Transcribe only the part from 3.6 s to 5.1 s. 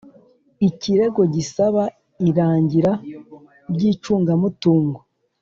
ry’icungamutungo